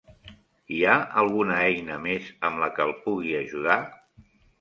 [0.77, 3.77] Hi ha alguna eina més amb la que el pugui ajudar?